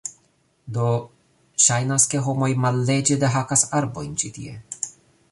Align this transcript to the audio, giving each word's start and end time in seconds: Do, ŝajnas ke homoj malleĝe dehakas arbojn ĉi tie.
Do, 0.77 0.85
ŝajnas 1.65 2.07
ke 2.13 2.21
homoj 2.27 2.49
malleĝe 2.63 3.17
dehakas 3.25 3.65
arbojn 3.81 4.17
ĉi 4.23 4.33
tie. 4.39 4.55